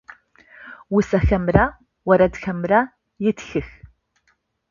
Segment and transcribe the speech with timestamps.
[0.95, 1.65] Усэхэмрэ
[2.11, 2.79] орэдхэмрэ
[3.29, 3.67] етхых.